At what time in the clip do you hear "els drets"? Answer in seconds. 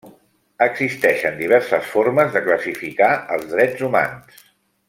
3.37-3.89